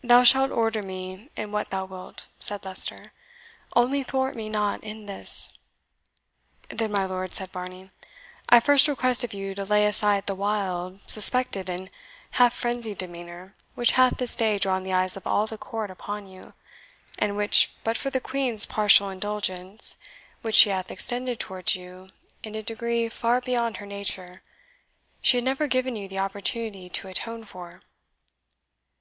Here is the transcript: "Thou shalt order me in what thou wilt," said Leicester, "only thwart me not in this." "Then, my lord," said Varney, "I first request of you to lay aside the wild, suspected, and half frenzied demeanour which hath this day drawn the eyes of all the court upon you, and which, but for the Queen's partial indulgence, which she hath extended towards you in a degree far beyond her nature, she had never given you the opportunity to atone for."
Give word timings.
"Thou 0.00 0.22
shalt 0.22 0.52
order 0.52 0.80
me 0.80 1.28
in 1.36 1.50
what 1.50 1.70
thou 1.70 1.84
wilt," 1.84 2.28
said 2.38 2.64
Leicester, 2.64 3.10
"only 3.74 4.04
thwart 4.04 4.36
me 4.36 4.48
not 4.48 4.80
in 4.84 5.06
this." 5.06 5.48
"Then, 6.68 6.92
my 6.92 7.04
lord," 7.04 7.32
said 7.32 7.50
Varney, 7.50 7.90
"I 8.48 8.60
first 8.60 8.86
request 8.86 9.24
of 9.24 9.34
you 9.34 9.56
to 9.56 9.64
lay 9.64 9.86
aside 9.86 10.26
the 10.26 10.36
wild, 10.36 11.00
suspected, 11.10 11.68
and 11.68 11.90
half 12.38 12.54
frenzied 12.54 12.98
demeanour 12.98 13.56
which 13.74 13.90
hath 13.98 14.18
this 14.18 14.36
day 14.36 14.56
drawn 14.56 14.84
the 14.84 14.92
eyes 14.92 15.16
of 15.16 15.26
all 15.26 15.48
the 15.48 15.58
court 15.58 15.90
upon 15.90 16.28
you, 16.28 16.54
and 17.18 17.36
which, 17.36 17.72
but 17.82 17.96
for 17.96 18.08
the 18.08 18.20
Queen's 18.20 18.66
partial 18.66 19.10
indulgence, 19.10 19.96
which 20.42 20.54
she 20.54 20.70
hath 20.70 20.92
extended 20.92 21.40
towards 21.40 21.74
you 21.74 22.08
in 22.44 22.54
a 22.54 22.62
degree 22.62 23.08
far 23.08 23.40
beyond 23.40 23.78
her 23.78 23.86
nature, 23.86 24.42
she 25.20 25.38
had 25.38 25.42
never 25.44 25.66
given 25.66 25.96
you 25.96 26.06
the 26.06 26.20
opportunity 26.20 26.88
to 26.88 27.08
atone 27.08 27.42
for." 27.44 27.80